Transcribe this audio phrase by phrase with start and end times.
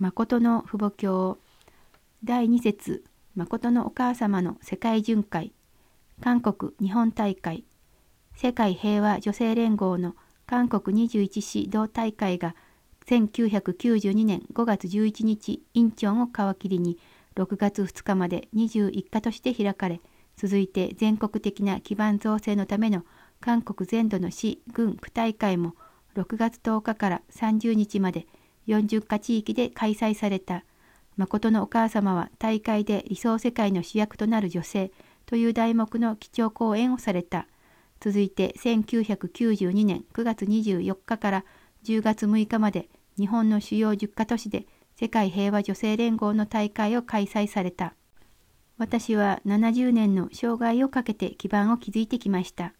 [0.00, 1.36] 誠の父母教。
[2.24, 3.04] 第2節。
[3.34, 5.52] 誠のお母様の世界巡回。
[6.22, 7.64] 韓国日本大会。
[8.34, 10.16] 世界平和女性連合の
[10.46, 12.56] 韓国21市同大会が
[13.08, 16.98] 1992年5月11日インチョンを皮切りに
[17.36, 20.00] 6月2日まで21日として開かれ
[20.34, 23.04] 続いて全国的な基盤造成のための
[23.42, 25.74] 韓国全土の市軍区大会も
[26.16, 28.26] 6月10日から30日まで
[28.70, 30.64] 40か地域で開催された。
[31.16, 34.90] 誠のお母様は大会で理想世界の主役となる女性
[35.26, 37.46] という題目の基調講演をされた。
[38.00, 41.44] 続いて1992年9月24日から
[41.84, 47.94] 10月6日まで日本の主要10カ都市で世界平和女性連合の大会を開催された。
[48.78, 52.72] 私は70年の生涯をかけて基盤を築いてきました。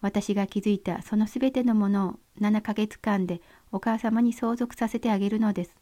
[0.00, 3.40] 私が築いたそのすべてのものを7ヶ月間で
[3.72, 5.74] お母様に相続させてあげるのです。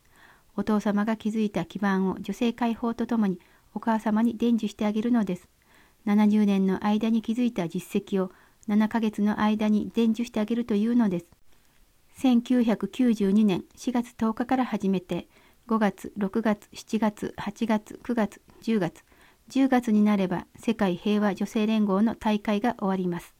[0.56, 3.38] お父様が築いた基盤を女性解放とともに
[3.74, 5.48] お母様に伝授してあげるのです。
[6.06, 8.32] 70年の間に築いた実績を
[8.68, 11.26] 7ヶ月の間に伝授してあげるというのです。
[12.18, 15.28] 1992年4月10日から始めて
[15.68, 19.04] 5月、6月、7月、8月、9月、10月、
[19.50, 23.34] 10月になれば世界平和女性連合の大会が終わります。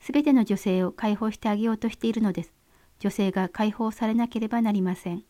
[0.00, 2.55] すべての女性を解放してあげようとしているのです。
[2.98, 5.24] 女性が解放されなければなりません。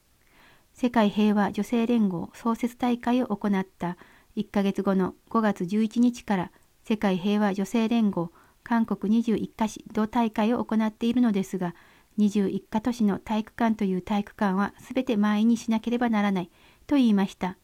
[0.73, 3.97] 世界平和女性連合創設大会を行った
[4.37, 6.53] 1ヶ月後の5月11日から
[6.85, 8.31] 世界平和女性連合
[8.63, 11.75] 韓国21カ市同大会を行っているのですが、
[12.19, 16.51] 21カ都市の体育館という体育館は全て満員にしなければならない
[16.87, 17.57] と言いました。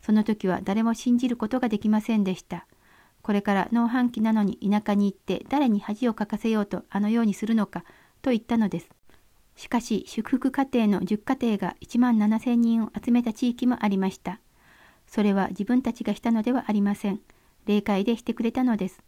[0.00, 2.66] その時は誰も信じることができませんでした。
[3.22, 7.84] これから農繁期なのに田舎に行って誰に恥をかかせようとあのようにするのか
[8.22, 8.88] と言ったのです。
[9.56, 14.40] しかし祝福家庭の10家庭が1万7千人を集めた地域もありました。
[15.06, 17.20] それは自分たちがしたのではありません。
[17.66, 19.02] 霊界でしてくれたのです。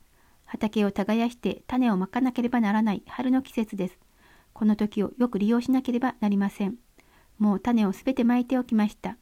[0.44, 3.98] 畑を耕して種をまかなければならない春の季節です。
[4.52, 6.76] この時をよく利用しなければなりません。
[7.38, 9.16] もう種をすべてまいておきました。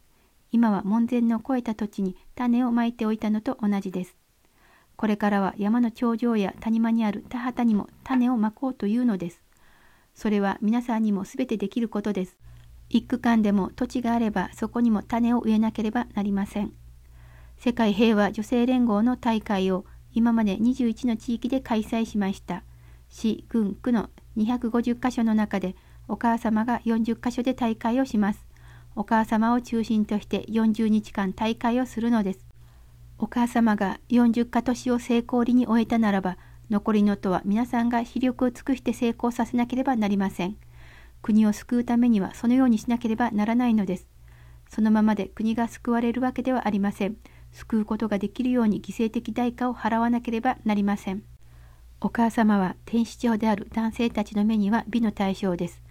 [0.51, 4.17] 今は門前の越えた土地に種をまいておいたのと同じです。
[4.97, 9.40] これからは山の頂上や谷間にある田畑にも種をまこうというのです。
[10.13, 12.37] それは皆さんにもすべてできることです。
[12.89, 16.73] 一区間でも土地があればそこにも種を植えなければなりません。
[17.57, 22.63] 世界平和女性連合の大会を今まで21の地域で開催しました。
[23.07, 25.75] 市、郡、区の250カ所の中で
[26.07, 28.45] お母様が40カ所で大会をします。
[28.95, 32.45] お母様を中心として40日間大会をするのです。
[33.17, 36.37] お母様が40か年を成功裏に終えたならば、
[36.71, 40.55] 残りのとは皆さんが視力を尽くして成功させなければなりません。
[41.21, 44.07] 国を救うためにはそのようにしなければならないのです。
[44.69, 47.17] そのままで国が救われるわけではありません。
[47.51, 51.23] 救うことができるように犠牲的代価を払わなければなりません。
[51.99, 55.81] お母様は天使長である男性たちの目には美の対象です。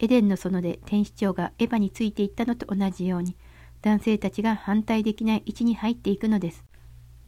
[0.00, 3.36] エデンの園で天使長がエヴァについていったのと同じように、
[3.82, 6.64] 男性たちが反対できない位置に入っていくのです。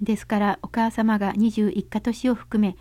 [0.00, 2.76] ですからお母様が21か年を含め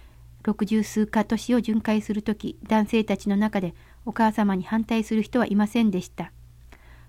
[0.46, 3.74] 60数か年を巡回する時男性たちの中で
[4.06, 6.32] お母様に反対する人はいませんでした。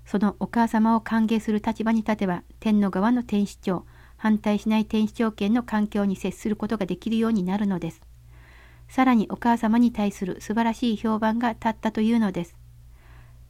[0.07, 3.85] そのお母様を歓迎する立場に立てば天の側の天使長
[4.17, 8.01] 反対しない天使長権の環境に接することができるようになるのです。
[8.89, 12.57] さらにお母様に対する素晴らしい評判が立ったというのです。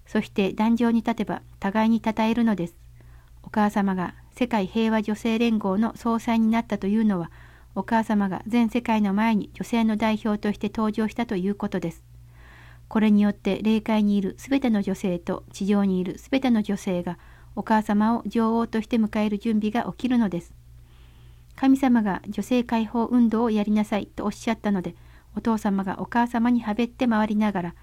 [0.06, 2.74] そして壇上に立てば互いに称えるのです。
[3.42, 7.30] お母様が世界平和女性連合の総裁になったというのは、
[7.76, 12.02] お母様が全世界の前に女性の代表として登場したということです。
[12.88, 17.18] これによって霊界にいるすべての女性と地上にいるすべての女性が
[17.54, 20.54] お母様を女王として迎える準備が起きるのです。
[21.54, 24.94] 神様が女性解放運動をやりなさいとおっしゃったので、
[25.36, 27.74] お父様がお母様にはべって回りながら、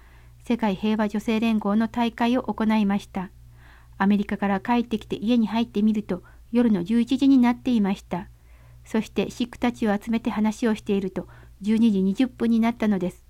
[0.44, 3.30] 世界平和女性連合の大会を行いました。
[3.96, 8.28] アメリカから帰ってきて家に入ってみると、夜の11時になっていました。
[8.84, 11.28] そしてシックたちを集めて話をしていると
[11.62, 13.24] 12時20分になったのです。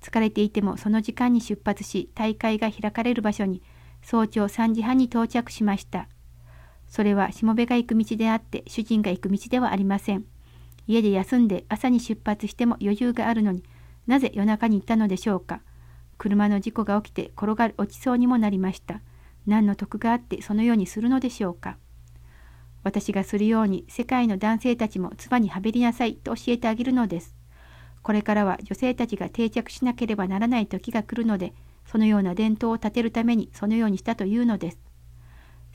[0.00, 3.62] 疲れていてもその時間に出発し大会が開かれる場所に
[4.02, 6.08] 早朝3時半に到着しました。
[6.86, 10.24] それはしもべが行く道であって主人が行く道ではありません。
[10.86, 13.64] 家で休んで朝に出発しても余裕があるのに
[14.06, 15.62] なぜ夜中に行ったのでしょうか。
[16.18, 19.00] 車の事故が起きて転がり落ちそうにもなりました。
[19.46, 21.76] 何の得があってそのようにするのでしょうか。
[22.86, 27.34] 私がするように世界の男性たちも唾にはべりなさいと教えてあげるのです。
[28.00, 31.52] これからは女性たちが定着しなければならない時が来るので、
[31.84, 34.78] そのような伝統を立てるためにそのようにしたというのです。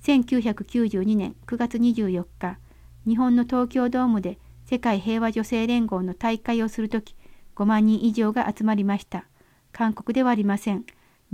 [0.04, 2.58] 1992年9月24日、
[3.06, 7.18] 日本の東京ドームで世界平和女性連合の大会をするとき、
[7.58, 9.25] 5万人以上が集まりました。
[9.74, 10.86] 韓国ではありません。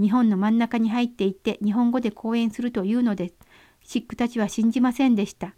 [0.01, 3.35] 日本の真ん中に入っていって日本語で講演するというのです。
[3.83, 5.53] シックたちは信じませんでした。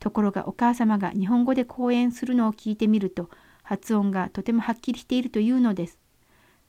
[0.00, 3.30] ところがお母様が日本語で講演するのを聞いてみると、
[3.62, 5.98] 発音がとてもはっきりしているというのです。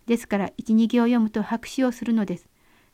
[0.05, 2.47] ですから、一、二行読むと拍手をするのです。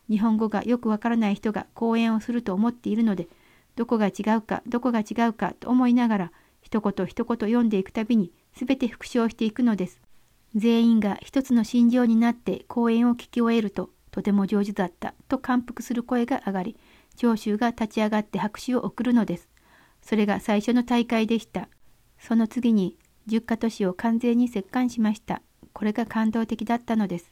[0.09, 3.27] 日本語がよくわからない人が講演をすると思っているので、
[3.75, 6.31] どこが違うか、どこが違うかと思いながら、
[6.61, 10.01] 一言一言読んでいくたびに、すべて復唱していくのです。
[10.55, 16.77] 全員が一つの心情になって講演を聞き終えると、とても上手だったと感服する声が上がり、
[17.15, 19.49] 聴衆が立ち上がって拍手を送るのです。
[20.03, 21.69] それが最初の大会でした。
[22.19, 25.41] その次に、十カ都市を完全に折檻しました。
[25.71, 27.31] これが感動的だったのです。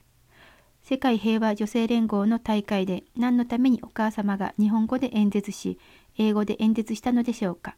[0.82, 5.78] 世界平和女性連合の大会で何のためにお母様が日本語で演説し、
[6.18, 7.76] 英語で演説したのでしょうか。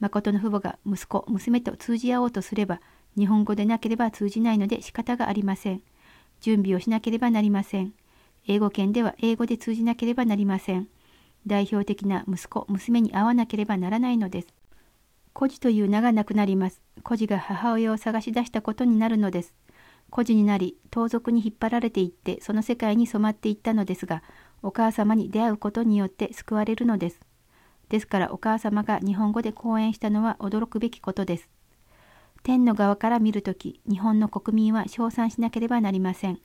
[0.00, 2.80] 誠の父母が息子、娘と通じ合おうとすれば、
[3.16, 5.82] 日本語でなければ通じないので仕方がありません。
[6.40, 7.94] 準備をしなければなりません。
[8.46, 10.88] 英語圏では英語で通じなければなりません。
[11.46, 14.48] 代表的な息子、娘に会わなければならないのです。
[15.32, 16.80] 孤児という名がなくなります。
[17.02, 19.54] 孤児が母親を探し出したことになるのです。
[20.10, 24.22] 孤児になり盗賊に引っ張られていってその世界に染まっていったのですが
[24.62, 27.20] お母様に出会うことによって救われるのです。
[27.88, 31.48] ですからお母様が日本語で講演したのは驚くべきことです。
[32.44, 36.38] 天の側から見るとき日本の国民は称賛しなければなりません。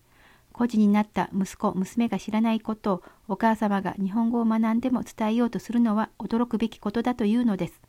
[0.60, 7.80] 孤児になった息子娘が知らないことをお母様が日本語を学んでも伝えようとするのは驚くべきことだというのです。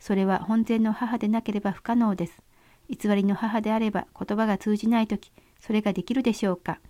[0.00, 2.42] それは本然の母でなければ不可能です。
[2.88, 5.30] 偽りの母であれば言葉が通じない時
[5.60, 6.80] それができるでしょうか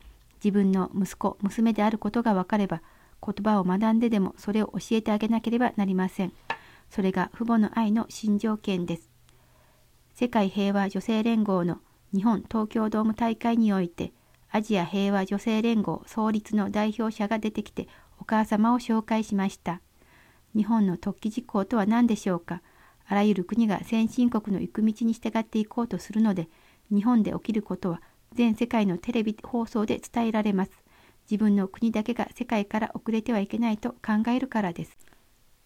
[0.42, 2.80] 自分の息子娘であることが分かれば
[3.22, 6.32] 言葉を学んででもそれを教えてあげなければなりません
[6.88, 9.10] それが父母の愛の新条件です
[10.14, 11.78] 世界平和女性連合の
[12.14, 14.12] 日本東京ドーム大会において
[14.56, 17.88] アジア平和女性連合創立の代表者が出てきて
[18.20, 19.80] お母様を紹介しました。
[20.54, 22.62] 日本の突起事項とは何でしょうか？
[23.08, 26.48] あらゆる国が先進国の行く道に従っていこうとするので
[26.88, 28.00] 日本で起きることは
[28.32, 30.70] 全世界のテレビ放送で伝えられます。
[31.28, 34.96] 自分の国だけが世界から遅れてはいけないと考えるからです。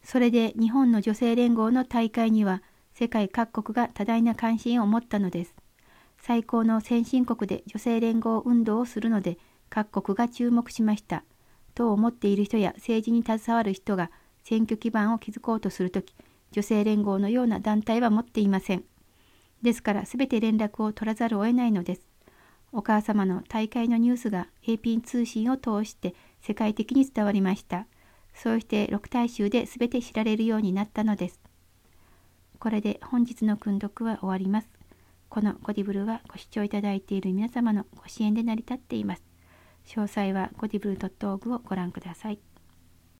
[0.02, 2.62] それで日本の女性連合の大会には
[2.94, 5.54] 世界各国が多大な関心を持ったのです。
[6.20, 9.38] 最高の先進国で女性連合運動をするので
[9.70, 11.24] 各国が注目しました
[11.74, 14.10] と思っている人や政治に携わる人が
[14.42, 16.14] 選挙基盤を築こうとするとき
[16.52, 18.84] 女性連合のような団体は持っていません。
[19.62, 22.02] ですから全て連絡を取らざるを得ないのです。
[22.72, 27.86] お母様の大会のニュースが AP 通信を通して世界的に伝わりました。
[28.34, 31.40] そうして六大衆で全て知られるようになったのです。
[32.58, 34.77] これで本日の訓読は終わります。
[35.28, 39.22] このゴディブルはご視聴いただいている皆様のご支援で成り立っています。
[39.86, 42.38] 詳細はゴディブル .org をご覧ください。